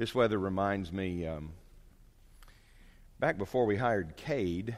[0.00, 1.50] This weather reminds me um,
[3.18, 4.74] back before we hired Cade,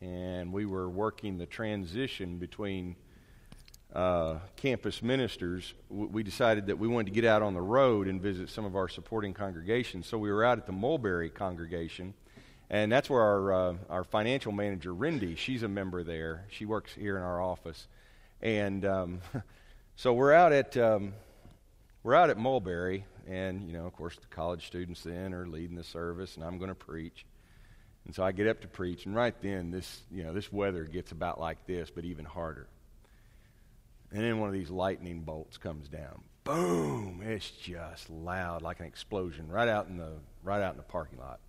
[0.00, 2.96] and we were working the transition between
[3.94, 8.22] uh, campus ministers, we decided that we wanted to get out on the road and
[8.22, 10.06] visit some of our supporting congregations.
[10.06, 12.14] So we were out at the Mulberry congregation,
[12.70, 16.46] and that's where our uh, our financial manager, Rindy, she's a member there.
[16.48, 17.86] She works here in our office,
[18.40, 19.20] and um,
[19.96, 21.12] so we're out at um,
[22.02, 25.76] we're out at Mulberry, and you know, of course, the college students then are leading
[25.76, 27.24] the service, and I'm going to preach.
[28.06, 30.84] And so I get up to preach, and right then, this you know, this weather
[30.84, 32.68] gets about like this, but even harder
[34.14, 36.22] and then one of these lightning bolts comes down.
[36.44, 37.20] Boom!
[37.24, 40.12] It's just loud, like an explosion, right out in the
[40.42, 41.40] right out in the parking lot.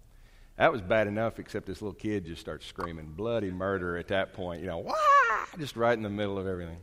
[0.58, 4.34] That was bad enough, except this little kid just starts screaming bloody murder at that
[4.34, 4.62] point.
[4.62, 4.94] You know, wah!
[5.60, 6.80] Just right in the middle of everything.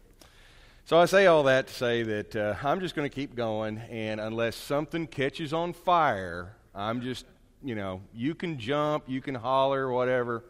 [0.84, 3.78] So I say all that to say that uh, I'm just going to keep going,
[3.78, 7.24] and unless something catches on fire, I'm just,
[7.62, 10.44] you know, you can jump, you can holler, whatever.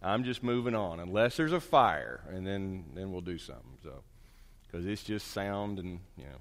[0.00, 3.78] I'm just moving on, unless there's a fire, and then then we'll do something.
[3.82, 4.02] So
[4.72, 6.38] because it's just sound and, you know,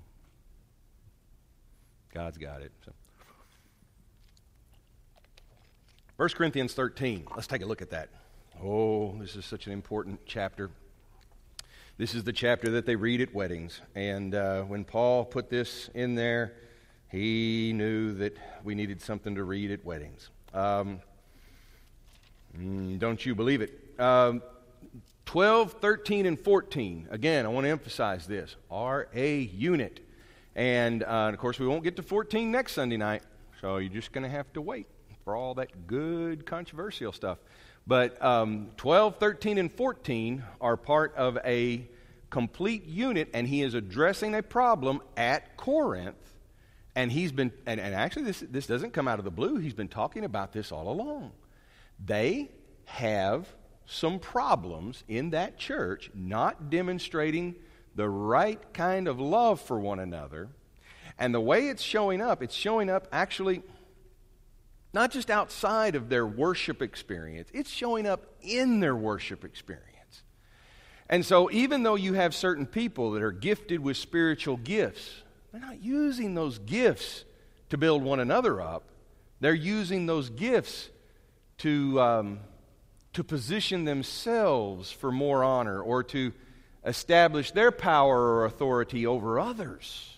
[2.14, 2.72] God's got it.
[2.86, 2.94] So.
[6.16, 7.28] 1 Corinthians 13.
[7.36, 8.09] Let's take a look at that.
[8.62, 10.69] Oh, this is such an important chapter.
[11.97, 13.81] This is the chapter that they read at weddings.
[13.95, 16.53] And uh, when Paul put this in there,
[17.09, 20.30] he knew that we needed something to read at weddings.
[20.53, 21.02] Um,
[22.58, 24.00] mm, don't you believe it?
[24.00, 24.42] Um,
[25.25, 27.09] 12, 13, and 14.
[27.12, 30.00] Again, I want to emphasize this are a unit.
[30.56, 33.22] And, uh, of course, we won't get to 14 next Sunday night,
[33.59, 34.88] so you're just going to have to wait
[35.23, 37.38] for all that good controversial stuff.
[37.88, 41.88] But um, 12, 13, and 14 are part of a
[42.30, 46.16] complete unit, and he is addressing a problem at Corinth.
[46.96, 49.58] And he's been, and, and actually, this, this doesn't come out of the blue.
[49.58, 51.32] He's been talking about this all along.
[52.04, 52.50] They
[52.86, 53.48] have
[53.86, 57.56] some problems in that church, not demonstrating
[57.96, 60.50] the right kind of love for one another.
[61.20, 63.64] And the way it's showing up, it's showing up actually
[64.94, 69.88] not just outside of their worship experience, it's showing up in their worship experience.
[71.09, 75.62] And so, even though you have certain people that are gifted with spiritual gifts, they're
[75.62, 77.25] not using those gifts
[77.69, 78.84] to build one another up.
[79.41, 80.90] They're using those gifts
[81.59, 82.40] to um,
[83.13, 86.31] to position themselves for more honor or to
[86.85, 90.16] establish their power or authority over others.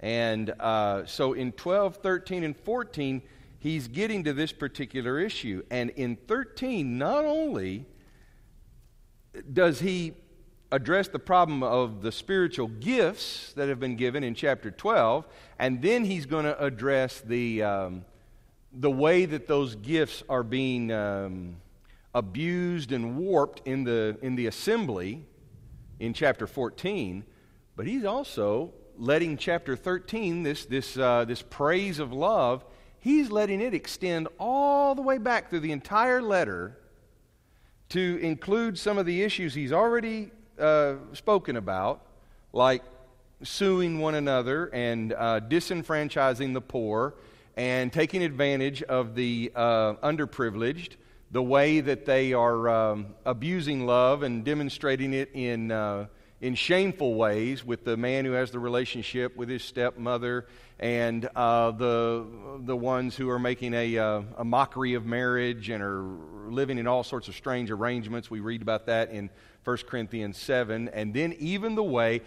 [0.00, 3.22] And uh, so in 12, 13, and 14,
[3.64, 5.64] he's getting to this particular issue.
[5.70, 7.86] And in 13, not only
[9.52, 10.12] does he
[10.70, 15.26] address the problem of the spiritual gifts that have been given in chapter 12,
[15.58, 18.04] and then he's going to address the, um,
[18.72, 20.92] the way that those gifts are being.
[20.92, 21.56] Um,
[22.14, 25.26] abused and warped in the, in the assembly
[25.98, 27.24] in chapter 14,
[27.76, 32.64] but he's also letting chapter 13, this, this, uh, this praise of love,
[33.04, 36.74] he's letting it extend all the way back through the entire letter
[37.90, 42.00] to include some of the issues he's already uh, spoken about,
[42.54, 42.82] like
[43.42, 47.12] suing one another and uh, disenfranchising the poor
[47.58, 50.92] and taking advantage of the uh, underprivileged
[51.30, 56.06] the way that they are um, abusing love and demonstrating it in, uh,
[56.44, 60.46] in shameful ways with the man who has the relationship with his stepmother
[60.78, 62.26] and uh, the,
[62.58, 66.02] the ones who are making a, uh, a mockery of marriage and are
[66.50, 68.30] living in all sorts of strange arrangements.
[68.30, 69.30] We read about that in
[69.64, 70.90] 1 Corinthians 7.
[70.90, 72.20] And then even the way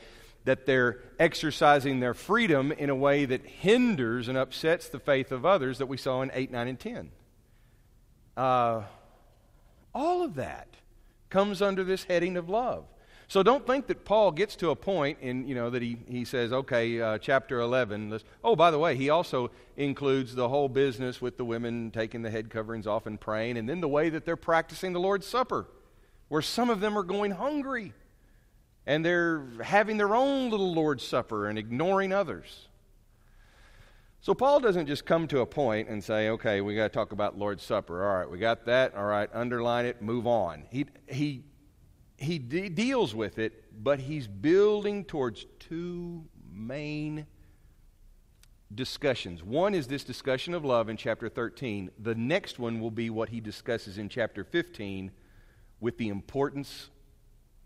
[0.45, 5.45] that they're exercising their freedom in a way that hinders and upsets the faith of
[5.45, 7.11] others that we saw in 8, 9, and 10.
[8.35, 8.81] Uh,
[9.93, 10.69] all of that
[11.29, 12.85] comes under this heading of love.
[13.29, 16.23] So don't think that Paul gets to a point in, you know, that he, he
[16.23, 18.09] says, okay, uh, chapter 11.
[18.09, 22.21] Let's, oh, by the way, he also includes the whole business with the women taking
[22.21, 25.27] the head coverings off and praying, and then the way that they're practicing the Lord's
[25.27, 25.67] Supper,
[26.29, 27.93] where some of them are going hungry
[28.85, 32.69] and they're having their own little Lord's Supper and ignoring others.
[34.21, 37.11] So Paul doesn't just come to a point and say, okay, we got to talk
[37.11, 38.05] about Lord's Supper.
[38.05, 38.95] All right, we got that.
[38.95, 40.63] All right, underline it, move on.
[40.71, 41.43] He, he,
[42.17, 47.27] he de- deals with it, but he's building towards two main
[48.73, 49.43] discussions.
[49.43, 51.91] One is this discussion of love in chapter 13.
[51.99, 55.11] The next one will be what he discusses in chapter 15
[55.79, 56.89] with the importance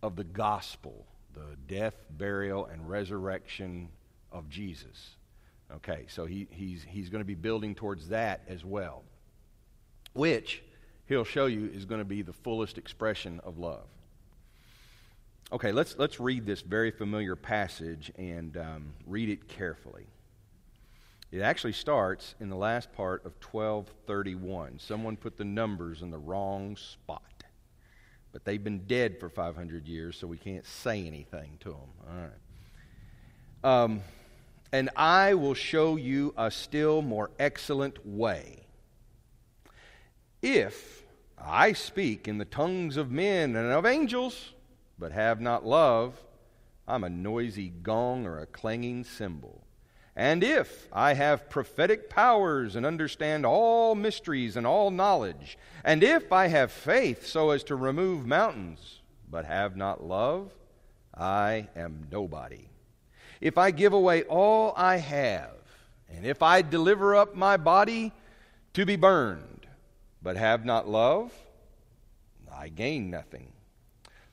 [0.03, 3.89] of the gospel, the death, burial, and resurrection
[4.31, 5.15] of Jesus.
[5.75, 9.04] Okay, so he, he's, he's going to be building towards that as well,
[10.13, 10.62] which
[11.06, 13.88] he'll show you is going to be the fullest expression of love.
[15.53, 20.06] Okay, let's, let's read this very familiar passage and um, read it carefully.
[21.30, 24.80] It actually starts in the last part of 1231.
[24.80, 27.44] Someone put the numbers in the wrong spot.
[28.31, 31.89] But they've been dead for 500 years, so we can't say anything to them.
[32.09, 33.83] All right.
[33.83, 34.01] Um,
[34.71, 38.68] and I will show you a still more excellent way.
[40.42, 41.04] If
[41.38, 44.54] I speak in the tongues of men and of angels,
[45.01, 46.13] but have not love,
[46.88, 49.63] I'm a noisy gong or a clanging cymbal.
[50.15, 56.31] And if I have prophetic powers and understand all mysteries and all knowledge, and if
[56.31, 60.51] I have faith so as to remove mountains, but have not love,
[61.18, 62.68] I am nobody.
[63.42, 65.56] If I give away all I have,
[66.15, 68.13] and if I deliver up my body
[68.74, 69.65] to be burned,
[70.21, 71.33] but have not love,
[72.54, 73.51] I gain nothing.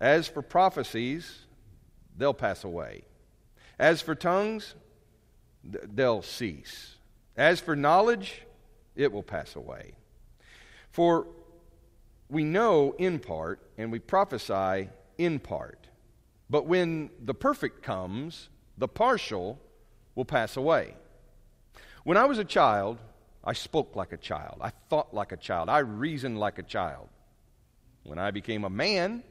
[0.00, 1.46] As for prophecies,
[2.16, 3.02] they'll pass away.
[3.78, 4.74] As for tongues,
[5.64, 6.96] they'll cease.
[7.36, 8.42] As for knowledge,
[8.96, 9.92] it will pass away.
[10.90, 11.26] For
[12.28, 15.86] we know in part and we prophesy in part.
[16.50, 19.60] But when the perfect comes, the partial
[20.14, 20.94] will pass away.
[22.04, 22.98] When I was a child,
[23.44, 24.58] I spoke like a child.
[24.60, 25.68] I thought like a child.
[25.68, 27.08] I reasoned like a child.
[28.04, 29.22] When I became a man,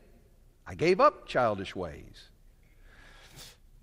[0.67, 2.29] I gave up childish ways.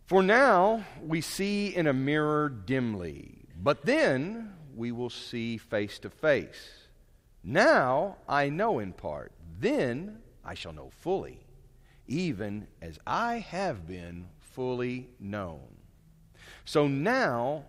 [0.05, 6.11] For now we see in a mirror dimly, but then we will see face to
[6.11, 6.89] face.
[7.43, 11.39] Now I know in part, then I shall know fully,
[12.07, 15.79] even as I have been fully known.
[16.67, 17.65] So now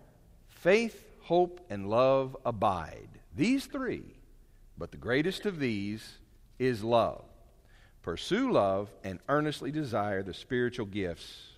[0.48, 3.08] faith, hope, and love abide.
[3.34, 4.04] These three,
[4.76, 6.18] but the greatest of these
[6.58, 7.24] is love.
[8.06, 11.48] Pursue love and earnestly desire the spiritual gifts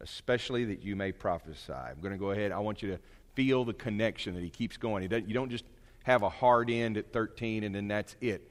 [0.00, 1.72] especially that you may prophesy.
[1.72, 2.52] I'm going to go ahead.
[2.52, 2.98] I want you to
[3.34, 5.02] feel the connection that he keeps going.
[5.02, 5.64] He you don't just
[6.04, 8.50] have a hard end at 13 and then that's it.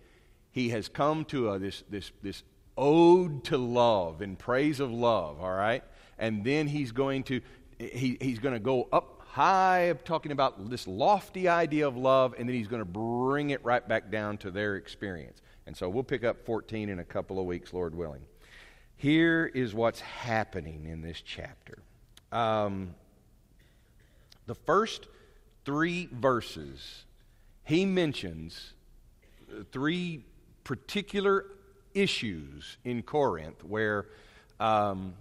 [0.51, 2.43] He has come to a, this, this, this
[2.77, 5.83] ode to love and praise of love, all right?
[6.19, 7.41] And then he's going to,
[7.79, 12.47] he, he's going to go up high, talking about this lofty idea of love, and
[12.47, 15.41] then he's going to bring it right back down to their experience.
[15.65, 18.21] And so we'll pick up 14 in a couple of weeks, Lord willing.
[18.95, 21.79] Here is what's happening in this chapter.
[22.31, 22.95] Um,
[24.45, 25.07] the first
[25.65, 27.05] three verses,
[27.63, 28.73] he mentions
[29.71, 30.25] three
[30.63, 31.45] particular
[31.93, 34.07] issues in Corinth where,
[34.59, 35.13] um,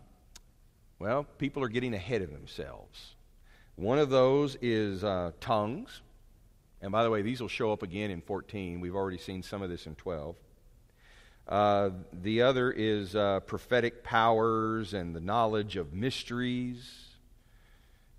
[0.98, 3.14] well, people are getting ahead of themselves.
[3.76, 6.02] One of those is uh, tongues.
[6.82, 8.80] And by the way, these will show up again in 14.
[8.80, 10.35] We've already seen some of this in 12.
[11.47, 17.06] Uh, the other is uh, prophetic powers and the knowledge of mysteries.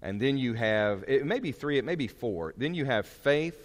[0.02, 2.54] And then you have, it may be three, it may be four.
[2.56, 3.58] Then you have faith,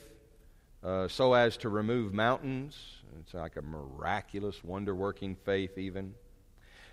[0.82, 2.76] uh, so as to remove mountains.
[3.20, 6.14] It's like a miraculous, wonder working faith, even.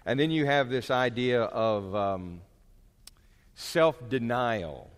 [0.06, 2.42] And then you have this idea of um,
[3.56, 4.92] self denial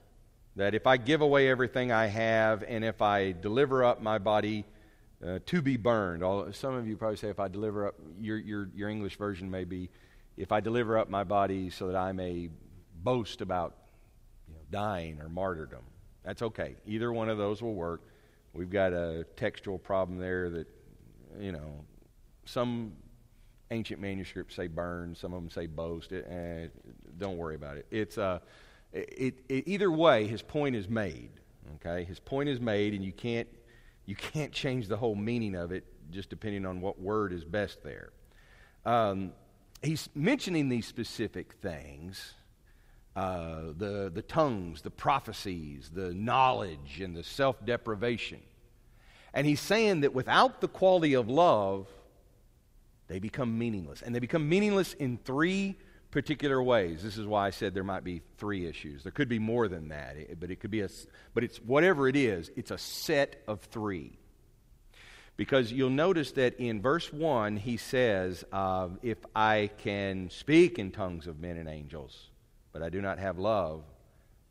[0.57, 4.65] that if I give away everything I have and if I deliver up my body
[5.25, 6.23] uh, to be burned.
[6.55, 9.63] Some of you probably say, if I deliver up, your, your, your English version may
[9.63, 9.89] be,
[10.35, 12.49] if I deliver up my body so that I may
[13.03, 13.75] boast about
[14.47, 15.83] you know, dying or martyrdom.
[16.23, 16.75] That's okay.
[16.85, 18.01] Either one of those will work.
[18.53, 20.67] We've got a textual problem there that,
[21.39, 21.85] you know,
[22.45, 22.93] some
[23.71, 26.11] ancient manuscripts say burn, some of them say boast.
[26.11, 26.67] It, eh,
[27.17, 27.85] don't worry about it.
[27.91, 28.39] It's uh,
[28.93, 31.31] it, it, either way, his point is made.
[31.75, 33.47] Okay, his point is made, and you can't
[34.05, 37.83] you can't change the whole meaning of it just depending on what word is best
[37.83, 38.11] there.
[38.85, 39.33] Um,
[39.81, 42.33] he's mentioning these specific things
[43.17, 48.39] uh, the, the tongues, the prophecies, the knowledge, and the self deprivation.
[49.33, 51.87] And he's saying that without the quality of love,
[53.07, 54.03] they become meaningless.
[54.03, 55.77] And they become meaningless in three
[56.17, 57.03] particular ways.
[57.03, 59.03] This is why I said there might be three issues.
[59.03, 60.89] There could be more than that, but it could be a,
[61.35, 64.17] but it's whatever it is, it's a set of three.
[65.35, 70.89] Because you'll notice that in verse 1, he says, uh, If I can speak in
[70.89, 72.31] tongues of men and angels,
[72.73, 73.83] but I do not have love,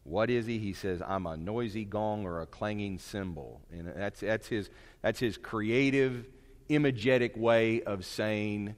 [0.05, 0.61] what is he?
[0.61, 3.61] He says, I'm a noisy gong or a clanging cymbal.
[3.73, 4.71] And that's, that's, his,
[5.03, 6.27] that's his creative,
[6.69, 8.77] imagetic way of saying,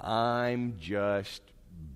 [0.00, 1.42] I'm just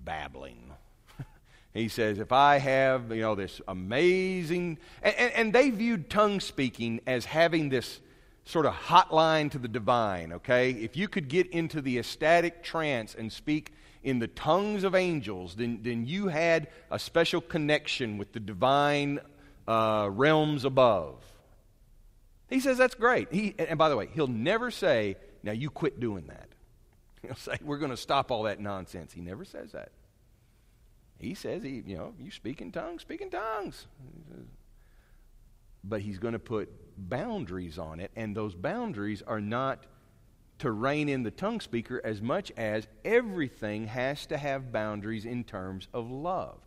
[0.05, 0.71] babbling.
[1.73, 6.39] he says, if I have, you know, this amazing, and, and, and they viewed tongue
[6.39, 7.99] speaking as having this
[8.45, 10.71] sort of hotline to the divine, okay?
[10.71, 13.71] If you could get into the ecstatic trance and speak
[14.03, 19.19] in the tongues of angels, then, then you had a special connection with the divine
[19.67, 21.23] uh, realms above.
[22.49, 23.31] He says that's great.
[23.31, 26.49] He, and by the way, he'll never say, now you quit doing that.
[27.27, 29.13] He'll say, we're going to stop all that nonsense.
[29.13, 29.91] He never says that.
[31.19, 33.87] He says, he, you know, you speak in tongues, speak in tongues.
[35.83, 39.85] But he's going to put boundaries on it, and those boundaries are not
[40.59, 45.43] to rein in the tongue speaker as much as everything has to have boundaries in
[45.43, 46.57] terms of love.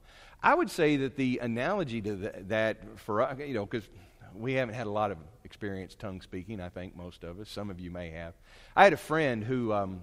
[0.42, 3.88] I would say that the analogy to that, that for us, you know, because
[4.34, 7.48] we haven't had a lot of experience tongue speaking, I think most of us.
[7.48, 8.34] Some of you may have.
[8.74, 10.02] I had a friend who, um,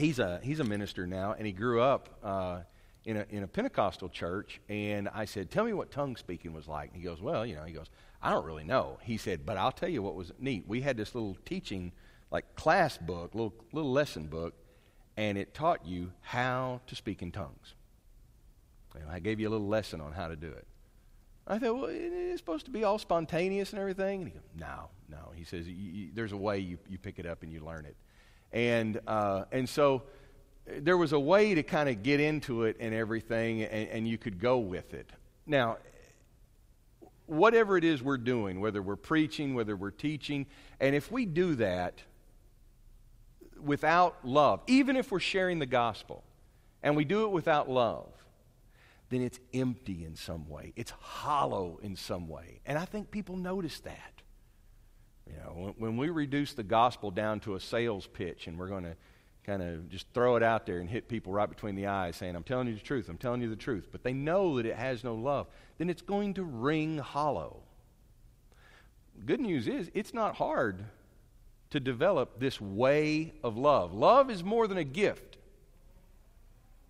[0.00, 2.60] he's, a, he's a minister now, and he grew up uh,
[3.04, 4.60] in, a, in a Pentecostal church.
[4.68, 6.88] And I said, Tell me what tongue speaking was like.
[6.92, 7.86] And he goes, Well, you know, he goes,
[8.22, 8.98] I don't really know.
[9.02, 10.64] He said, But I'll tell you what was neat.
[10.66, 11.92] We had this little teaching
[12.30, 14.54] like class book, little little lesson book,
[15.16, 17.74] and it taught you how to speak in tongues.
[18.94, 20.66] You know, I gave you a little lesson on how to do it.
[21.46, 24.22] I thought, well, it's supposed to be all spontaneous and everything.
[24.22, 25.32] And he goes, no, no.
[25.34, 25.66] He says,
[26.14, 27.96] there's a way you, you pick it up and you learn it.
[28.52, 30.02] And, uh, and so
[30.66, 34.18] there was a way to kind of get into it and everything, and, and you
[34.18, 35.10] could go with it.
[35.46, 35.78] Now,
[37.26, 40.46] whatever it is we're doing, whether we're preaching, whether we're teaching,
[40.80, 42.02] and if we do that
[43.62, 46.24] without love, even if we're sharing the gospel,
[46.82, 48.12] and we do it without love,
[49.10, 50.72] then it's empty in some way.
[50.76, 52.60] It's hollow in some way.
[52.64, 54.19] And I think people notice that.
[55.30, 58.68] You know, when, when we reduce the gospel down to a sales pitch and we're
[58.68, 58.96] going to
[59.44, 62.36] kind of just throw it out there and hit people right between the eyes saying,
[62.36, 64.76] I'm telling you the truth, I'm telling you the truth, but they know that it
[64.76, 65.46] has no love,
[65.78, 67.62] then it's going to ring hollow.
[69.24, 70.84] Good news is, it's not hard
[71.70, 73.92] to develop this way of love.
[73.92, 75.38] Love is more than a gift.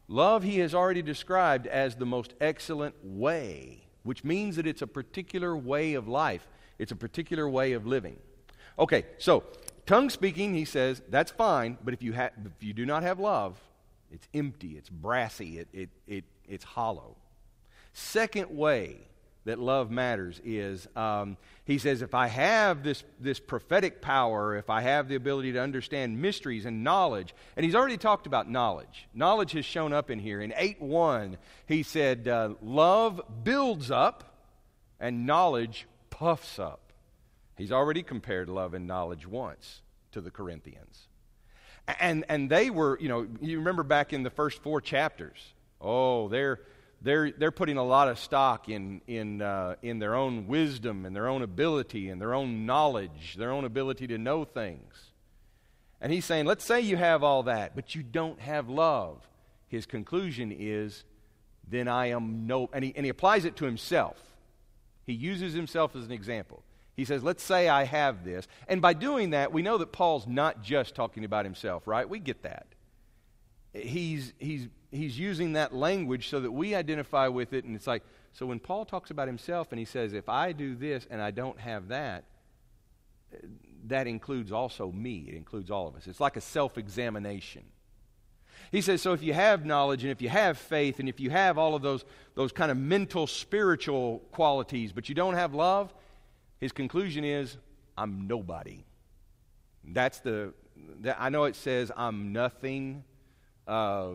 [0.09, 4.87] Love, he has already described as the most excellent way, which means that it's a
[4.87, 8.17] particular way of life, it's a particular way of living.
[8.81, 9.45] Okay, so
[9.85, 13.21] tongue speaking, he says, that's fine, but if you, ha- if you do not have
[13.21, 13.61] love,
[14.11, 17.17] it's empty, it's brassy, it, it, it, it's hollow.
[17.93, 18.97] Second way
[19.45, 24.71] that love matters is um, he says, if I have this, this prophetic power, if
[24.71, 29.09] I have the ability to understand mysteries and knowledge, and he's already talked about knowledge.
[29.13, 30.41] Knowledge has shown up in here.
[30.41, 34.25] In 8 1, he said, uh, Love builds up
[34.99, 36.90] and knowledge puffs up.
[37.61, 41.09] He's already compared love and knowledge once to the Corinthians.
[42.01, 45.37] And, and they were, you know, you remember back in the first four chapters,
[45.81, 46.61] oh, they're
[47.03, 51.17] they're, they're putting a lot of stock in, in, uh, in their own wisdom and
[51.17, 55.11] their own ability and their own knowledge, their own ability to know things.
[56.01, 59.27] And he's saying, let's say you have all that, but you don't have love.
[59.69, 61.05] His conclusion is,
[61.67, 62.69] then I am no.
[62.73, 64.19] And he, and he applies it to himself.
[65.07, 66.63] He uses himself as an example.
[67.01, 68.47] He says, let's say I have this.
[68.69, 72.07] And by doing that, we know that Paul's not just talking about himself, right?
[72.07, 72.67] We get that.
[73.73, 77.65] He's, he's he's using that language so that we identify with it.
[77.65, 78.03] And it's like,
[78.35, 81.31] so when Paul talks about himself and he says, if I do this and I
[81.31, 82.25] don't have that,
[83.87, 85.25] that includes also me.
[85.27, 86.07] It includes all of us.
[86.07, 87.63] It's like a self examination.
[88.71, 91.31] He says, so if you have knowledge and if you have faith and if you
[91.31, 92.05] have all of those,
[92.35, 95.95] those kind of mental, spiritual qualities, but you don't have love,
[96.61, 97.57] his conclusion is,
[97.97, 98.85] I'm nobody.
[99.85, 100.53] That's the,
[101.01, 103.05] the I know it says I'm nothing.
[103.67, 104.11] Uh,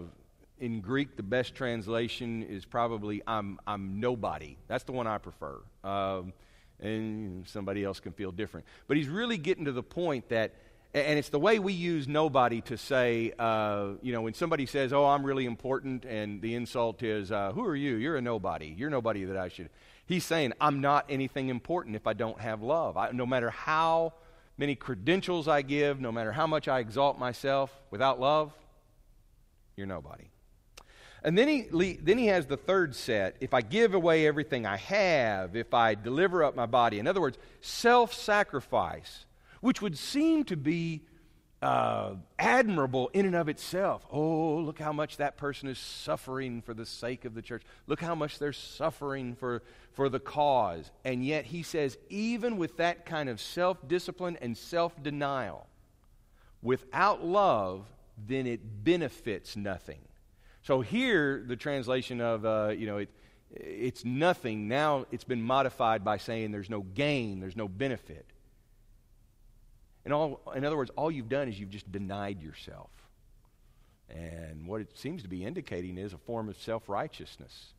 [0.60, 4.58] in Greek, the best translation is probably I'm, I'm nobody.
[4.68, 5.60] That's the one I prefer.
[5.84, 6.34] Um,
[6.80, 8.66] and somebody else can feel different.
[8.88, 10.54] But he's really getting to the point that,
[10.94, 14.94] and it's the way we use nobody to say, uh, you know, when somebody says,
[14.94, 17.96] oh, I'm really important, and the insult is, uh, who are you?
[17.96, 18.74] You're a nobody.
[18.78, 19.70] You're nobody that I should.
[20.05, 22.95] He's saying, I'm not anything important if I don't have love.
[22.95, 24.13] I, no matter how
[24.57, 28.53] many credentials I give, no matter how much I exalt myself, without love,
[29.75, 30.25] you're nobody.
[31.24, 34.77] And then he, then he has the third set if I give away everything I
[34.77, 37.00] have, if I deliver up my body.
[37.00, 39.25] In other words, self sacrifice,
[39.59, 41.01] which would seem to be
[41.65, 44.05] uh, admirable in and of itself.
[44.12, 47.63] Oh, look how much that person is suffering for the sake of the church.
[47.88, 50.91] Look how much they're suffering for, for the cause.
[51.03, 55.65] And yet he says, even with that kind of self discipline and self denial,
[56.62, 57.88] without love,
[58.27, 60.01] then it benefits nothing.
[60.62, 63.10] So here, the translation of, uh, you know, it,
[63.50, 64.67] it's nothing.
[64.67, 68.27] Now it's been modified by saying there's no gain, there's no benefit.
[70.05, 72.89] In, all, in other words, all you've done is you've just denied yourself.
[74.09, 77.74] And what it seems to be indicating is a form of self righteousness.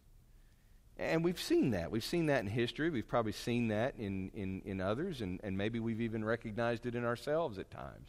[0.99, 1.90] And we've seen that.
[1.90, 2.90] We've seen that in history.
[2.90, 6.95] We've probably seen that in, in, in others, and, and maybe we've even recognized it
[6.95, 8.09] in ourselves at times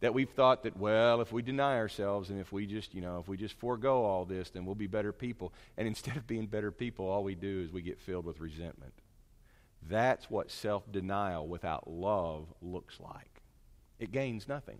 [0.00, 3.18] that we've thought that well if we deny ourselves and if we just you know
[3.18, 6.46] if we just forego all this then we'll be better people and instead of being
[6.46, 8.92] better people all we do is we get filled with resentment
[9.88, 13.42] that's what self-denial without love looks like.
[13.98, 14.78] It gains nothing.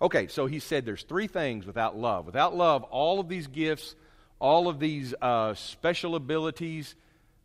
[0.00, 2.26] Okay so he said there's three things without love.
[2.26, 3.94] Without love all of these gifts
[4.40, 6.96] all of these uh, special abilities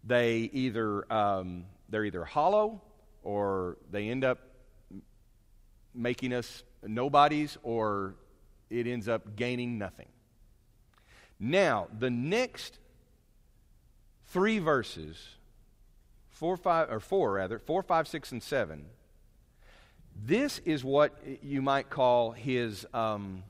[0.04, 2.82] they either um, they're either hollow
[3.24, 4.40] or they end up
[5.94, 8.16] making us nobodies or
[8.70, 10.08] it ends up gaining nothing.
[11.40, 12.78] Now, the next
[14.28, 15.18] three verses,
[16.40, 18.86] four, five, or four rather, four, five, six, and seven,
[20.26, 22.88] this is what you might call his.
[22.94, 23.44] Um,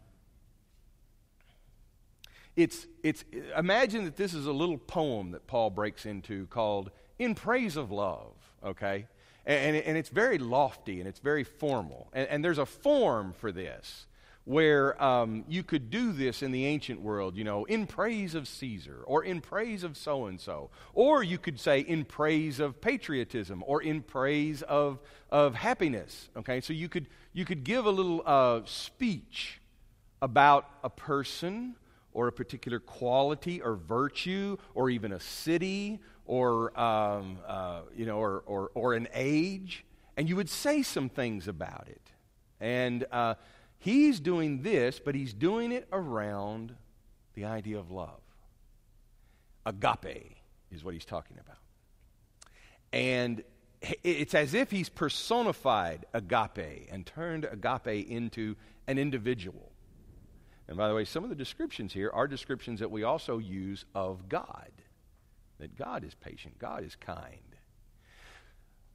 [2.56, 3.24] it's, it's,
[3.56, 7.92] imagine that this is a little poem that Paul breaks into called In Praise of
[7.92, 8.34] Love,
[8.66, 9.06] okay?
[9.46, 12.10] And, and, it's very lofty and it's very formal.
[12.12, 14.08] And, and there's a form for this
[14.46, 18.48] where um, you could do this in the ancient world, you know, in praise of
[18.48, 20.72] Caesar or in praise of so and so.
[20.94, 26.30] Or you could say in praise of patriotism or in praise of, of happiness.
[26.38, 29.62] Okay, so you could, you could give a little uh, speech
[30.22, 31.76] about a person
[32.12, 38.18] or a particular quality or virtue or even a city or, um, uh, you know,
[38.18, 39.84] or, or, or an age,
[40.16, 42.02] and you would say some things about it.
[42.60, 43.36] And uh,
[43.80, 46.76] he's doing this, but he's doing it around
[47.34, 48.22] the idea of love.
[49.66, 50.38] Agape
[50.72, 51.58] is what he's talking about.
[52.92, 53.44] And
[54.04, 58.56] it's as if he's personified agape and turned agape into
[58.88, 59.72] an individual.
[60.68, 63.86] And by the way, some of the descriptions here are descriptions that we also use
[63.96, 64.70] of God
[65.60, 67.38] that God is patient, God is kind.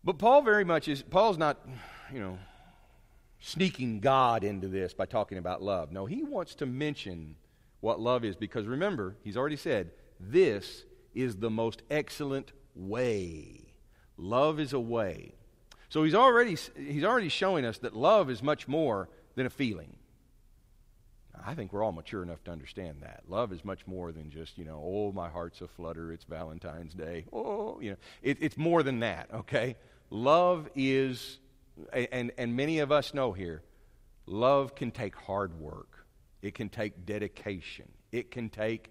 [0.02, 1.58] But Paul very much is, Paul's not,
[2.12, 2.38] you know,
[3.44, 5.92] sneaking God into this by talking about love.
[5.92, 7.36] No, he wants to mention
[7.80, 13.74] what love is because remember, he's already said, this is the most excellent way.
[14.16, 15.34] Love is a way.
[15.90, 19.96] So he's already, he's already showing us that love is much more than a feeling.
[21.46, 23.24] I think we're all mature enough to understand that.
[23.28, 26.94] Love is much more than just, you know, oh, my heart's a flutter, it's Valentine's
[26.94, 27.26] Day.
[27.30, 29.76] Oh, you know, it, it's more than that, okay?
[30.08, 31.38] Love is,
[31.92, 33.62] and, and many of us know here,
[34.26, 36.06] love can take hard work,
[36.42, 38.90] it can take dedication, it can take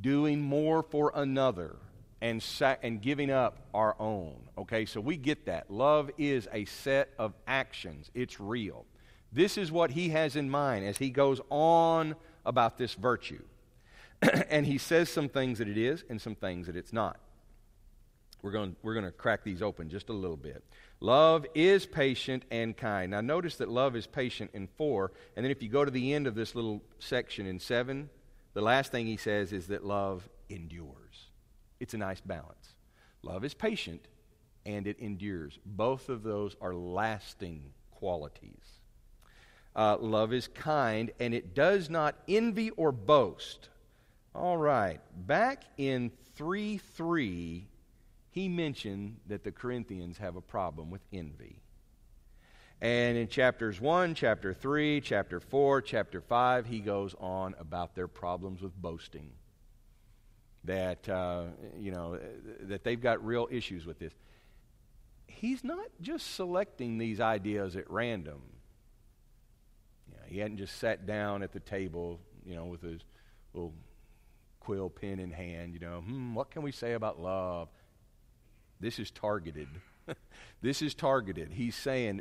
[0.00, 1.76] doing more for another
[2.20, 2.44] and,
[2.82, 4.86] and giving up our own, okay?
[4.86, 5.70] So we get that.
[5.70, 8.86] Love is a set of actions, it's real.
[9.32, 13.42] This is what he has in mind as he goes on about this virtue.
[14.50, 17.18] and he says some things that it is and some things that it's not.
[18.42, 20.62] We're going, we're going to crack these open just a little bit.
[21.02, 23.10] Love is patient and kind.
[23.10, 25.10] Now, notice that love is patient in 4.
[25.34, 28.08] And then if you go to the end of this little section in 7,
[28.54, 31.30] the last thing he says is that love endures.
[31.80, 32.76] It's a nice balance.
[33.20, 34.06] Love is patient
[34.64, 35.58] and it endures.
[35.66, 38.62] Both of those are lasting qualities.
[39.74, 43.70] Uh, love is kind, and it does not envy or boast.
[44.36, 47.66] All right, back in 3 3,
[48.32, 51.60] he mentioned that the Corinthians have a problem with envy.
[52.80, 58.08] And in chapters 1, chapter 3, chapter 4, chapter 5, he goes on about their
[58.08, 59.30] problems with boasting.
[60.64, 61.44] That, uh,
[61.78, 62.18] you know,
[62.62, 64.14] that they've got real issues with this.
[65.26, 68.40] He's not just selecting these ideas at random.
[70.24, 73.02] He hadn't just sat down at the table, you know, with his
[73.52, 73.74] little
[74.60, 77.68] quill pen in hand, you know, hmm, what can we say about love?
[78.82, 79.68] This is targeted.
[80.60, 81.52] this is targeted.
[81.52, 82.20] He's saying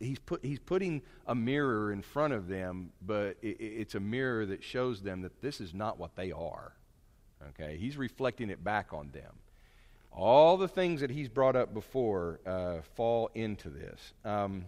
[0.00, 4.44] he's, put, he's putting a mirror in front of them, but it, it's a mirror
[4.46, 6.72] that shows them that this is not what they are.
[7.50, 7.76] Okay?
[7.78, 9.32] He's reflecting it back on them.
[10.10, 14.12] All the things that he's brought up before uh, fall into this.
[14.24, 14.64] Um,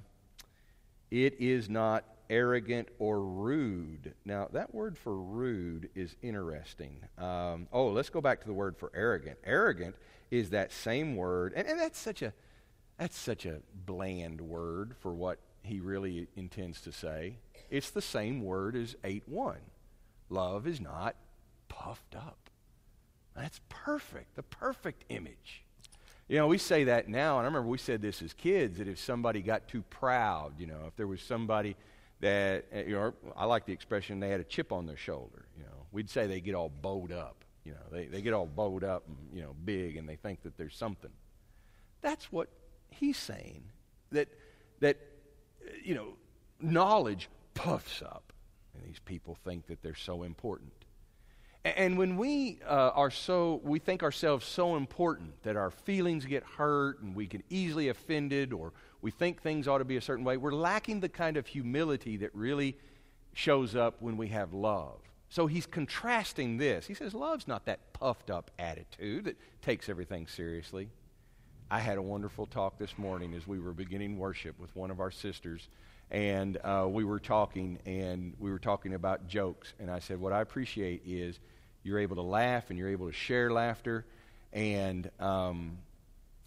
[1.11, 4.15] it is not arrogant or rude.
[4.25, 6.99] Now, that word for rude is interesting.
[7.19, 9.39] Um, oh, let's go back to the word for arrogant.
[9.45, 9.95] Arrogant
[10.31, 12.33] is that same word, and, and that's such a
[12.99, 17.37] that's such a bland word for what he really intends to say.
[17.71, 19.57] It's the same word as 8 1.
[20.31, 21.15] Love is not
[21.69, 22.39] puffed up.
[23.35, 25.63] That's perfect, the perfect image.
[26.29, 28.89] You know, we say that now, and I remember we said this as kids that
[28.89, 31.77] if somebody got too proud, you know, if there was somebody
[32.21, 35.47] that, eh, you know, I like the expression they had a chip on their shoulder,
[35.57, 37.45] you know, we'd say they get all bowed up.
[37.65, 40.43] You know, they, they get all bowed up and, you know, big and they think
[40.43, 41.11] that there's something.
[42.01, 42.49] That's what
[42.91, 43.65] he's saying.
[44.13, 44.29] That,
[44.81, 44.99] that
[45.83, 46.17] you know,
[46.61, 48.33] knowledge puffs up.
[48.75, 50.73] And these people think that they're so important.
[51.75, 56.45] And when we uh, are so, we think ourselves so important that our feelings get
[56.45, 60.25] hurt and we get easily offended or we think things ought to be a certain
[60.25, 62.77] way, we're lacking the kind of humility that really
[63.33, 65.01] shows up when we have love.
[65.29, 66.87] So he's contrasting this.
[66.87, 70.89] He says, Love's not that puffed up attitude that takes everything seriously.
[71.69, 75.01] I had a wonderful talk this morning as we were beginning worship with one of
[75.01, 75.69] our sisters,
[76.13, 79.75] and uh, we were talking, and we were talking about jokes.
[79.81, 81.41] And I said, What I appreciate is
[81.87, 84.05] you're able to laugh and you're able to share laughter.
[84.53, 85.79] And, um,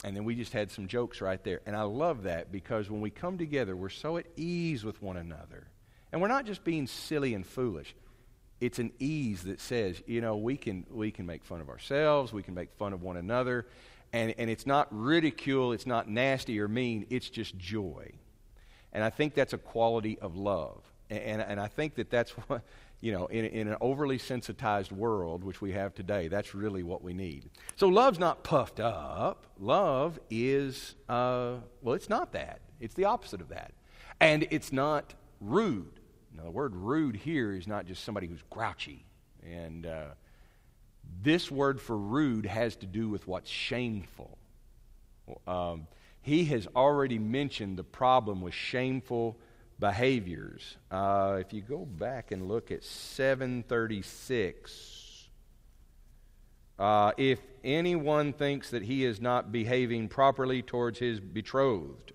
[0.04, 1.62] and then we just had some jokes right there.
[1.66, 5.18] And I love that because when we come together, we're so at ease with one
[5.18, 5.68] another.
[6.12, 7.96] And we're not just being silly and foolish.
[8.60, 12.34] It's an ease that says, you know, we can, we can make fun of ourselves,
[12.34, 13.66] we can make fun of one another.
[14.12, 18.12] And, and it's not ridicule, it's not nasty or mean, it's just joy.
[18.92, 20.82] And I think that's a quality of love.
[21.10, 22.64] And, and, and I think that that's what,
[23.02, 27.02] you know, in, in an overly sensitized world, which we have today, that's really what
[27.02, 27.50] we need.
[27.78, 29.46] So love's not puffed up.
[29.58, 32.60] Love is, uh, well, it's not that.
[32.80, 33.72] It's the opposite of that.
[34.20, 36.00] And it's not rude.
[36.36, 39.06] Now, the word rude here is not just somebody who's grouchy.
[39.44, 40.08] And uh,
[41.22, 44.38] this word for rude has to do with what's shameful.
[45.48, 45.88] Um,
[46.22, 49.38] he has already mentioned the problem with shameful
[49.80, 50.78] behaviors.
[50.92, 55.30] Uh, if you go back and look at 736,
[56.78, 62.14] uh, if anyone thinks that he is not behaving properly towards his betrothed,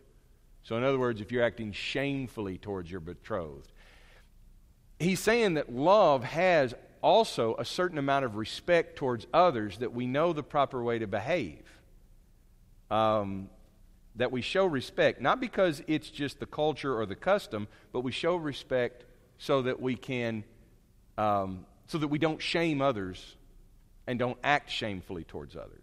[0.63, 3.71] so in other words, if you're acting shamefully towards your betrothed,
[4.99, 10.07] he's saying that love has also a certain amount of respect towards others that we
[10.07, 11.61] know the proper way to behave.
[12.91, 13.51] Um,
[14.17, 18.13] that we show respect, not because it's just the culture or the custom, but we
[18.13, 19.05] show respect
[19.39, 20.45] so that we can,
[21.19, 23.37] um, so that we don't shame others
[24.07, 25.81] and don't act shamefully towards others.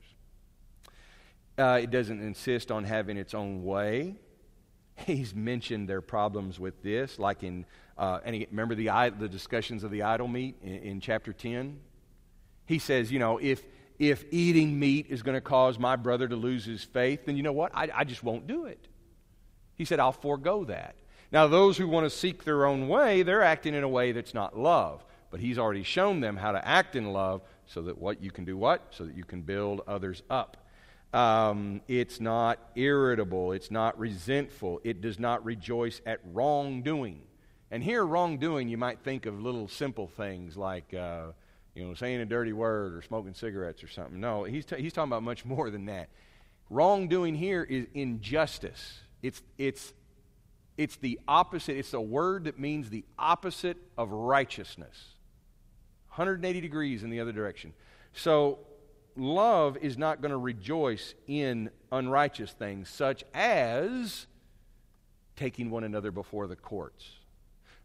[1.58, 4.16] Uh, it doesn't insist on having its own way.
[5.06, 7.66] He's mentioned their problems with this, like in,
[7.98, 8.88] uh, and he, remember the,
[9.20, 11.80] the discussions of the idol meat in, in chapter 10?
[12.66, 13.66] He says, you know, if,
[14.02, 17.44] if eating meat is going to cause my brother to lose his faith, then you
[17.44, 17.72] know what?
[17.76, 18.88] I, I just won't do it.
[19.76, 20.96] He said, I'll forego that.
[21.32, 24.34] Now, those who want to seek their own way, they're acting in a way that's
[24.34, 25.06] not love.
[25.30, 28.44] But he's already shown them how to act in love so that what you can
[28.44, 28.88] do what?
[28.90, 30.58] So that you can build others up.
[31.14, 33.52] Um, it's not irritable.
[33.52, 34.82] It's not resentful.
[34.84, 37.22] It does not rejoice at wrongdoing.
[37.70, 41.34] And here, wrongdoing, you might think of little simple things like, uh,
[41.76, 44.20] you know, saying a dirty word or smoking cigarettes or something.
[44.20, 46.10] No, he's, t- he's talking about much more than that.
[46.70, 49.00] Wrongdoing here is injustice.
[49.22, 49.94] It's, it's,
[50.78, 51.78] it's the opposite.
[51.78, 55.16] It's a word that means the opposite of righteousness.
[56.10, 57.74] 180 degrees in the other direction.
[58.14, 58.60] So,
[59.16, 64.28] love is not going to rejoice in unrighteous things, such as
[65.38, 67.06] taking one another before the courts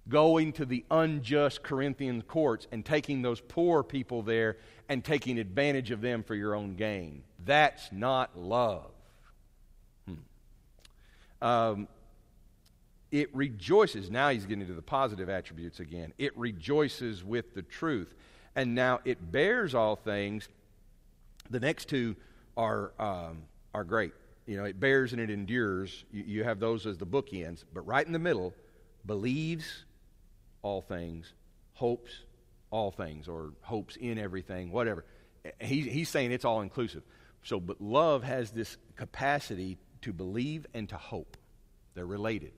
[0.08, 4.56] going to the unjust Corinthian courts and taking those poor people there
[4.88, 7.22] and taking advantage of them for your own gain.
[7.44, 8.90] That's not love.
[10.06, 11.46] Hmm.
[11.46, 11.88] Um,
[13.10, 14.10] it rejoices.
[14.10, 16.12] Now he's getting to the positive attributes again.
[16.18, 18.14] It rejoices with the truth.
[18.54, 20.48] And now it bears all things.
[21.50, 22.16] The next two
[22.56, 23.42] are, um,
[23.74, 24.12] are great.
[24.46, 26.04] You know, it bears and it endures.
[26.12, 27.64] You, you have those as the bookends.
[27.74, 28.54] But right in the middle,
[29.04, 29.84] believes
[30.66, 31.32] all things,
[31.74, 32.10] hopes
[32.70, 35.04] all things, or hopes in everything, whatever.
[35.60, 37.04] He, he's saying it's all inclusive.
[37.44, 41.36] So, but love has this capacity to believe and to hope.
[41.94, 42.52] They're related.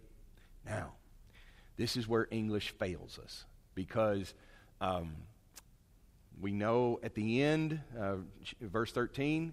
[0.64, 0.94] Now,
[1.76, 3.44] this is where English fails us
[3.74, 4.32] because
[4.80, 5.14] um,
[6.40, 8.16] we know at the end, uh,
[8.62, 9.52] verse 13,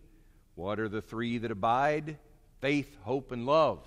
[0.56, 2.18] what are the three that abide?
[2.62, 3.86] Faith, hope, and love.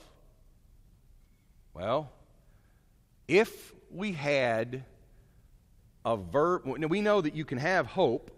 [1.72, 2.11] Well,
[3.26, 4.85] if we had
[6.05, 8.31] a verb, we know that you can have hope,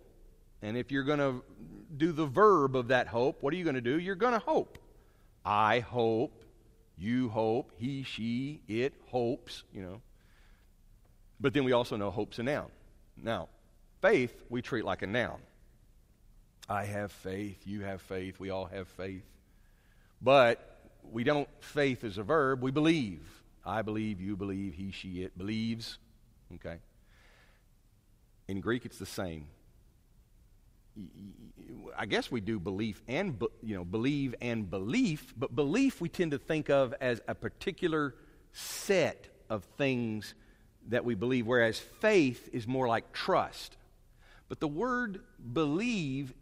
[0.62, 1.42] and if you're going to
[1.96, 3.98] do the verb of that hope, what are you going to do?
[3.98, 4.78] You're going to hope.
[5.44, 6.44] I hope,
[6.98, 10.00] you hope, he, she, it hopes, you know.
[11.40, 12.68] But then we also know hope's a noun.
[13.16, 13.48] Now,
[14.02, 15.38] faith we treat like a noun.
[16.68, 19.24] I have faith, you have faith, we all have faith.
[20.22, 23.39] But we don't faith is a verb, we believe.
[23.64, 25.98] I believe, you believe, he, she, it believes.
[26.54, 26.78] Okay?
[28.48, 29.46] In Greek, it's the same.
[31.96, 36.32] I guess we do belief and you know believe and belief, but belief we tend
[36.32, 38.14] to think of as a particular
[38.52, 40.34] set of things
[40.88, 43.76] that we believe, whereas faith is more like trust.
[44.48, 45.20] But the word
[45.52, 46.34] believe,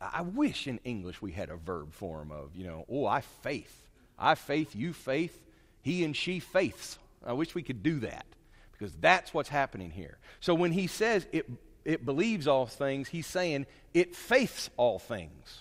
[0.00, 3.76] I wish in English we had a verb form of, you know, oh, I faith.
[4.18, 5.38] I faith, you faith,
[5.82, 6.98] he and she faiths.
[7.24, 8.26] I wish we could do that
[8.72, 10.18] because that's what's happening here.
[10.40, 11.48] So when he says it,
[11.84, 15.60] it believes all things, he's saying it faiths all things.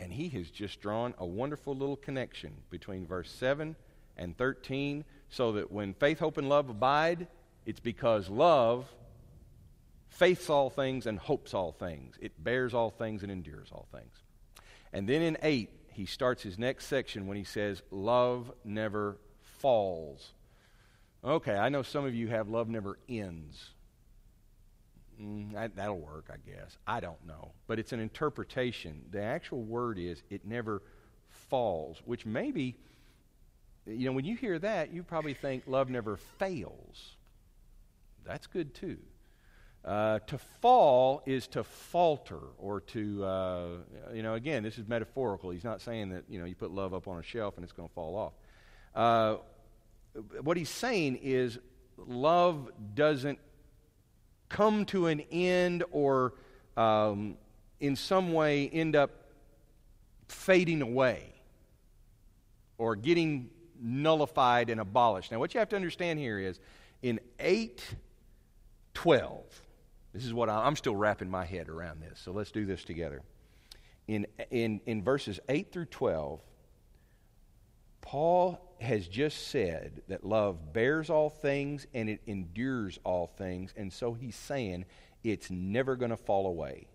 [0.00, 3.74] And he has just drawn a wonderful little connection between verse 7
[4.16, 7.26] and 13 so that when faith, hope, and love abide,
[7.66, 8.88] it's because love
[10.08, 12.16] faiths all things and hopes all things.
[12.20, 14.14] It bears all things and endures all things.
[14.92, 19.18] And then in 8, he starts his next section when he says, Love never
[19.58, 20.30] falls.
[21.24, 23.70] Okay, I know some of you have love never ends.
[25.20, 26.78] Mm, that, that'll work, I guess.
[26.86, 27.50] I don't know.
[27.66, 29.06] But it's an interpretation.
[29.10, 30.82] The actual word is, it never
[31.30, 32.76] falls, which maybe,
[33.84, 37.16] you know, when you hear that, you probably think love never fails.
[38.24, 38.98] That's good too.
[39.84, 43.68] Uh, to fall is to falter or to, uh,
[44.12, 45.50] you know, again, this is metaphorical.
[45.50, 47.72] He's not saying that, you know, you put love up on a shelf and it's
[47.72, 48.32] going to fall off.
[48.94, 49.36] Uh,
[50.42, 51.58] what he's saying is
[51.96, 53.38] love doesn't
[54.48, 56.34] come to an end or
[56.76, 57.36] um,
[57.80, 59.10] in some way end up
[60.28, 61.32] fading away
[62.78, 65.30] or getting nullified and abolished.
[65.32, 66.60] Now, what you have to understand here is
[67.02, 69.62] in 812,
[70.12, 73.22] this is what I'm still wrapping my head around this, so let's do this together.
[74.06, 76.40] In, in, in verses 8 through 12,
[78.00, 83.92] Paul has just said that love bears all things and it endures all things, and
[83.92, 84.86] so he's saying
[85.22, 86.86] it's never going to fall away.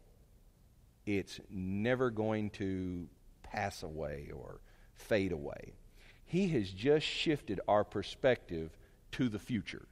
[1.06, 3.08] It's never going to
[3.44, 4.60] pass away or
[4.96, 5.74] fade away.
[6.26, 8.76] He has just shifted our perspective
[9.12, 9.86] to the future.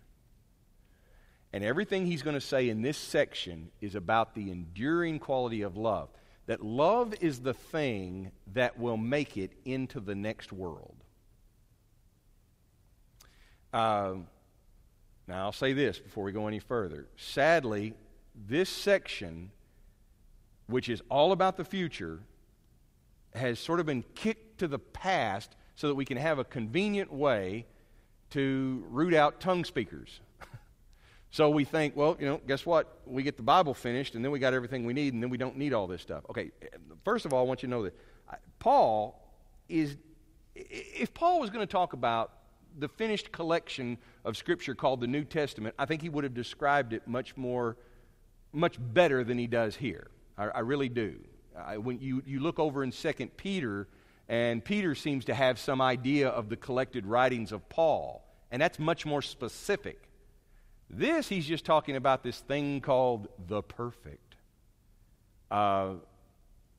[1.54, 5.76] And everything he's going to say in this section is about the enduring quality of
[5.76, 6.10] love.
[6.46, 10.96] That love is the thing that will make it into the next world.
[13.74, 14.16] Uh,
[15.28, 17.08] now, I'll say this before we go any further.
[17.16, 17.94] Sadly,
[18.36, 19.52] this section,
[20.68, 22.20] which is all about the future,
[23.34, 27.12] has sort of been kicked to the past so that we can have a convenient
[27.12, 27.66] way
[28.32, 30.22] to root out tongue speakers.
[31.32, 33.00] So we think, well, you know, guess what?
[33.06, 35.38] We get the Bible finished, and then we got everything we need, and then we
[35.38, 36.26] don't need all this stuff.
[36.30, 36.52] Okay,
[37.06, 37.96] first of all, I want you to know that
[38.60, 39.18] Paul
[39.70, 39.96] is,
[40.54, 42.34] if Paul was going to talk about
[42.78, 46.92] the finished collection of Scripture called the New Testament, I think he would have described
[46.92, 47.78] it much more,
[48.52, 50.12] much better than he does here.
[50.38, 51.16] I, I really do.
[51.58, 53.88] I, when you, you look over in 2 Peter,
[54.28, 58.80] and Peter seems to have some idea of the collected writings of Paul, and that's
[58.80, 60.10] much more specific.
[60.94, 64.36] This, he's just talking about this thing called the perfect.
[65.50, 65.94] Uh,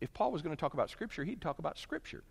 [0.03, 2.23] if Paul was going to talk about Scripture, he'd talk about Scripture.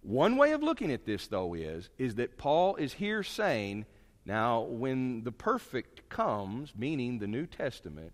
[0.00, 3.84] One way of looking at this, though, is, is that Paul is here saying,
[4.24, 8.12] now, when the perfect comes, meaning the New Testament,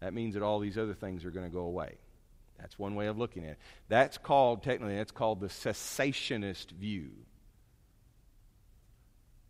[0.00, 1.96] that means that all these other things are going to go away.
[2.58, 3.58] That's one way of looking at it.
[3.88, 7.10] That's called, technically, that's called the cessationist view.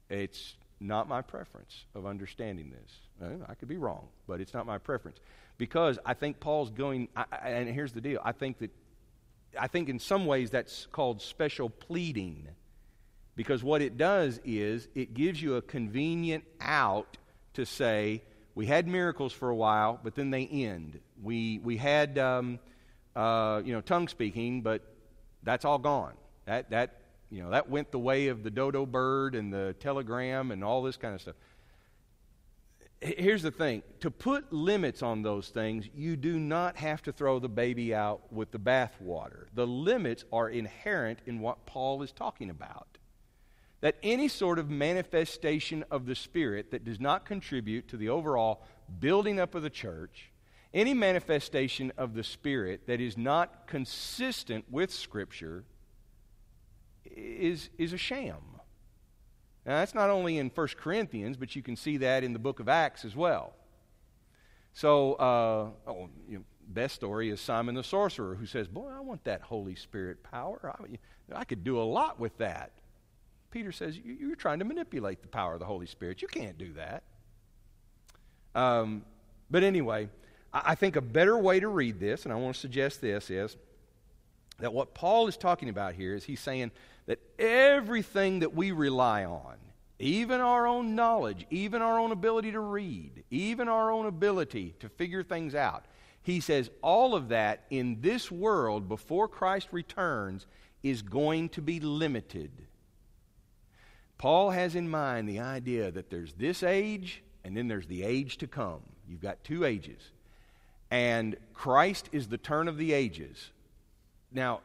[0.08, 3.40] It's not my preference of understanding this.
[3.48, 5.18] I could be wrong, but it's not my preference.
[5.58, 8.70] Because I think Paul's going, I, and here's the deal I think that,
[9.58, 12.48] I think in some ways that's called special pleading.
[13.36, 17.16] Because what it does is it gives you a convenient out
[17.54, 18.22] to say,
[18.54, 21.00] we had miracles for a while, but then they end.
[21.22, 22.58] We, we had, um,
[23.14, 24.82] uh, you know, tongue speaking, but
[25.42, 26.14] that's all gone.
[26.46, 30.50] That, that you know, that went the way of the dodo bird and the telegram
[30.50, 31.34] and all this kind of stuff.
[33.00, 37.38] Here's the thing to put limits on those things, you do not have to throw
[37.38, 39.46] the baby out with the bathwater.
[39.54, 42.86] The limits are inherent in what Paul is talking about.
[43.82, 48.62] That any sort of manifestation of the Spirit that does not contribute to the overall
[48.98, 50.30] building up of the church,
[50.72, 55.64] any manifestation of the Spirit that is not consistent with Scripture,
[57.16, 58.36] is, is a sham.
[59.64, 62.60] Now, that's not only in 1 Corinthians, but you can see that in the book
[62.60, 63.54] of Acts as well.
[64.72, 69.00] So, uh, oh, you know, best story is Simon the sorcerer who says, Boy, I
[69.00, 70.74] want that Holy Spirit power.
[70.78, 72.72] I, I could do a lot with that.
[73.50, 76.22] Peter says, You're trying to manipulate the power of the Holy Spirit.
[76.22, 77.02] You can't do that.
[78.54, 79.04] Um,
[79.50, 80.08] but anyway,
[80.52, 83.30] I, I think a better way to read this, and I want to suggest this,
[83.30, 83.56] is
[84.58, 86.70] that what Paul is talking about here is he's saying
[87.06, 89.56] that everything that we rely on,
[89.98, 94.88] even our own knowledge, even our own ability to read, even our own ability to
[94.88, 95.84] figure things out,
[96.22, 100.46] he says all of that in this world before Christ returns
[100.82, 102.50] is going to be limited.
[104.18, 108.38] Paul has in mind the idea that there's this age and then there's the age
[108.38, 108.80] to come.
[109.08, 110.10] You've got two ages.
[110.90, 113.50] And Christ is the turn of the ages.
[114.32, 114.60] Now,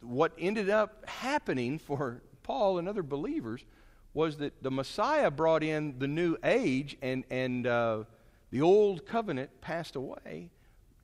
[0.00, 3.64] what ended up happening for Paul and other believers
[4.12, 8.04] was that the Messiah brought in the new age and, and uh,
[8.50, 10.50] the old covenant passed away.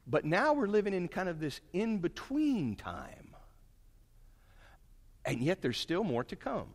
[0.06, 3.34] But now we're living in kind of this in between time.
[5.24, 6.68] And yet there's still more to come.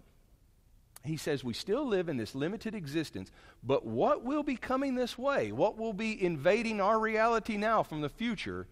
[1.04, 3.32] He says we still live in this limited existence,
[3.63, 8.01] but what will be coming this way, what will be invading our reality now from
[8.01, 8.67] the future,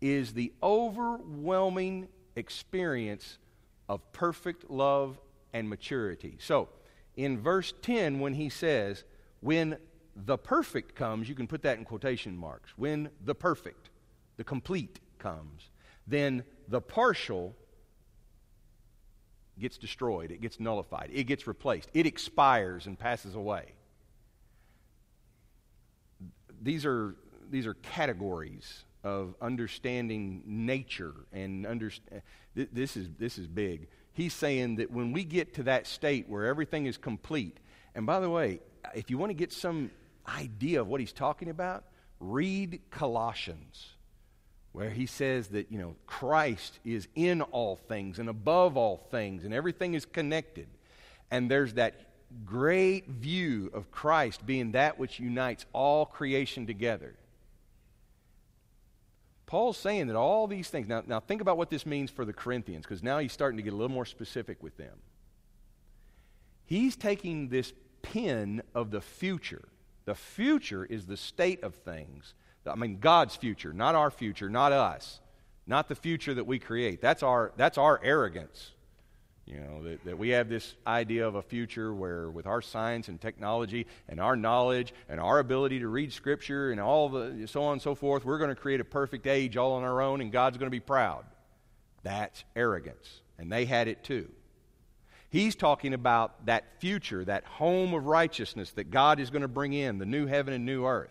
[0.00, 3.38] is the overwhelming experience
[3.88, 5.18] of perfect love
[5.52, 6.36] and maturity.
[6.40, 6.68] So,
[7.16, 9.04] in verse 10, when he says,
[9.40, 9.76] When
[10.16, 12.70] the perfect comes, you can put that in quotation marks.
[12.76, 13.90] When the perfect,
[14.36, 15.68] the complete comes,
[16.06, 17.54] then the partial
[19.58, 23.74] gets destroyed, it gets nullified, it gets replaced, it expires and passes away.
[26.62, 27.14] These are,
[27.50, 32.22] these are categories of understanding nature and understand.
[32.54, 33.88] This is, this is big.
[34.12, 37.58] He's saying that when we get to that state where everything is complete,
[37.94, 38.60] and by the way,
[38.94, 39.90] if you want to get some
[40.28, 41.84] idea of what he's talking about,
[42.20, 43.88] read Colossians,
[44.72, 49.44] where he says that, you know, Christ is in all things and above all things,
[49.44, 50.68] and everything is connected.
[51.30, 51.94] And there's that
[52.44, 57.14] great view of Christ being that which unites all creation together.
[59.52, 62.32] Paul's saying that all these things, now, now think about what this means for the
[62.32, 64.96] Corinthians, because now he's starting to get a little more specific with them.
[66.64, 69.68] He's taking this pin of the future.
[70.06, 72.32] The future is the state of things.
[72.66, 75.20] I mean, God's future, not our future, not us,
[75.66, 77.02] not the future that we create.
[77.02, 78.70] That's our, that's our arrogance.
[79.44, 83.08] You know, that, that we have this idea of a future where, with our science
[83.08, 87.64] and technology and our knowledge and our ability to read Scripture and all the so
[87.64, 90.20] on and so forth, we're going to create a perfect age all on our own
[90.20, 91.24] and God's going to be proud.
[92.04, 93.20] That's arrogance.
[93.38, 94.28] And they had it too.
[95.28, 99.72] He's talking about that future, that home of righteousness that God is going to bring
[99.72, 101.10] in, the new heaven and new earth.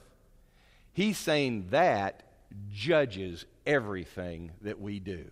[0.94, 2.24] He's saying that
[2.72, 5.26] judges everything that we do.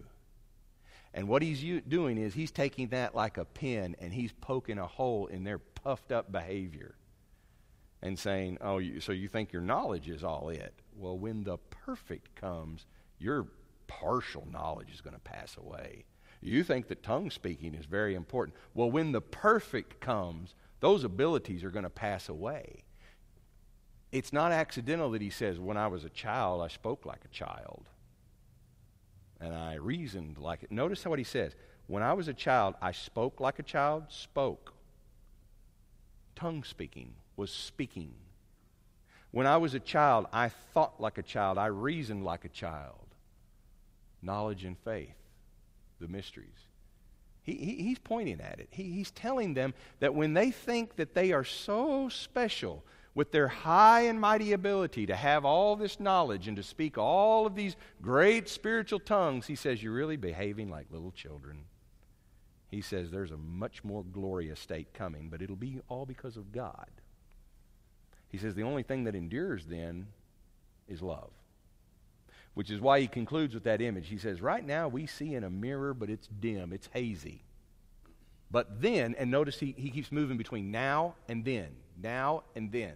[1.13, 4.77] And what he's u- doing is he's taking that like a pin and he's poking
[4.77, 6.95] a hole in their puffed up behavior
[8.01, 10.73] and saying, Oh, you, so you think your knowledge is all it?
[10.95, 12.85] Well, when the perfect comes,
[13.17, 13.47] your
[13.87, 16.05] partial knowledge is going to pass away.
[16.41, 18.55] You think that tongue speaking is very important.
[18.73, 22.83] Well, when the perfect comes, those abilities are going to pass away.
[24.11, 27.29] It's not accidental that he says, When I was a child, I spoke like a
[27.29, 27.89] child
[29.39, 30.71] and I reasoned like it.
[30.71, 31.54] Notice what he says.
[31.88, 34.73] When I was a child, I spoke like a child, spoke.
[36.36, 38.13] Tongue speaking was speaking.
[39.32, 42.96] When I was a child, I thought like a child, I reasoned like a child.
[44.21, 45.15] Knowledge and faith,
[46.00, 46.67] the mysteries.
[47.44, 48.67] He, he, he's pointing at it.
[48.71, 52.83] He, he's telling them that when they think that they are so special,
[53.15, 57.45] with their high and mighty ability to have all this knowledge and to speak all
[57.45, 61.65] of these great spiritual tongues, he says, You're really behaving like little children.
[62.69, 66.51] He says, There's a much more glorious state coming, but it'll be all because of
[66.51, 66.89] God.
[68.29, 70.07] He says, The only thing that endures then
[70.87, 71.31] is love.
[72.53, 74.07] Which is why he concludes with that image.
[74.07, 77.43] He says, Right now we see in a mirror, but it's dim, it's hazy.
[78.51, 81.69] But then, and notice he, he keeps moving between now and then,
[82.02, 82.95] now and then.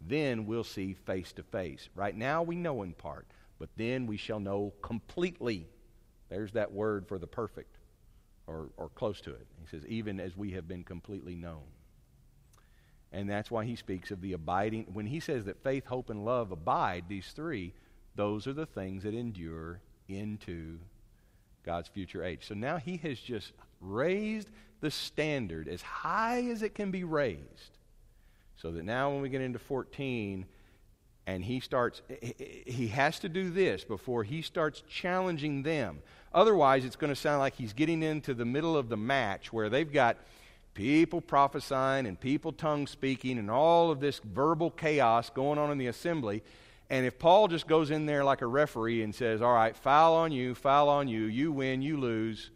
[0.00, 1.88] Then we'll see face to face.
[1.94, 3.26] Right now we know in part,
[3.58, 5.66] but then we shall know completely.
[6.28, 7.78] There's that word for the perfect,
[8.46, 9.46] or, or close to it.
[9.60, 11.62] He says, even as we have been completely known.
[13.12, 14.86] And that's why he speaks of the abiding.
[14.92, 17.72] When he says that faith, hope, and love abide, these three,
[18.14, 20.78] those are the things that endure into
[21.64, 22.46] God's future age.
[22.46, 24.50] So now he has just raised
[24.80, 27.78] the standard as high as it can be raised.
[28.56, 30.46] So that now when we get into 14
[31.26, 32.02] and he starts,
[32.66, 35.98] he has to do this before he starts challenging them.
[36.32, 39.68] Otherwise, it's going to sound like he's getting into the middle of the match where
[39.68, 40.16] they've got
[40.72, 45.78] people prophesying and people tongue speaking and all of this verbal chaos going on in
[45.78, 46.42] the assembly.
[46.88, 50.14] And if Paul just goes in there like a referee and says, All right, foul
[50.14, 52.50] on you, foul on you, you win, you lose,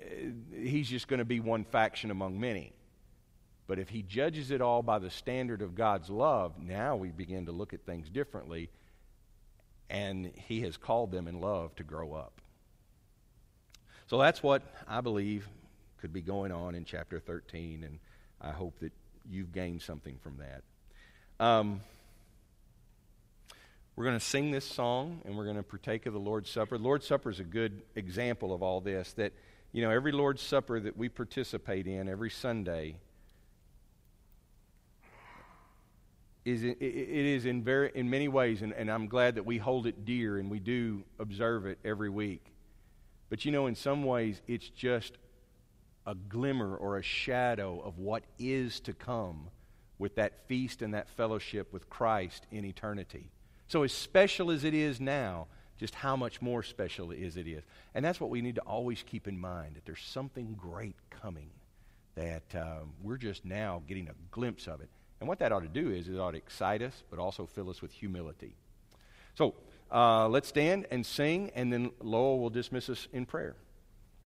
[0.00, 2.72] eh, he's just going to be one faction among many.
[3.72, 7.46] But if he judges it all by the standard of God's love, now we begin
[7.46, 8.68] to look at things differently.
[9.88, 12.42] And he has called them in love to grow up.
[14.08, 15.48] So that's what I believe
[16.02, 17.82] could be going on in chapter 13.
[17.84, 17.98] And
[18.42, 18.92] I hope that
[19.30, 21.42] you've gained something from that.
[21.42, 21.80] Um,
[23.96, 26.76] we're going to sing this song and we're going to partake of the Lord's Supper.
[26.76, 29.14] The Lord's Supper is a good example of all this.
[29.14, 29.32] That,
[29.72, 32.96] you know, every Lord's Supper that we participate in every Sunday
[36.44, 39.86] is it is in very in many ways, and, and I'm glad that we hold
[39.86, 42.44] it dear and we do observe it every week.
[43.30, 45.18] But you know, in some ways, it's just
[46.06, 49.48] a glimmer or a shadow of what is to come
[49.98, 53.30] with that feast and that fellowship with Christ in eternity.
[53.68, 55.46] So, as special as it is now,
[55.78, 57.62] just how much more special is it is.
[57.94, 61.50] And that's what we need to always keep in mind that there's something great coming,
[62.16, 64.90] that um, we're just now getting a glimpse of it.
[65.22, 67.70] And what that ought to do is it ought to excite us, but also fill
[67.70, 68.56] us with humility.
[69.36, 69.54] So,
[69.88, 73.54] uh, let's stand and sing, and then Lowell will dismiss us in prayer.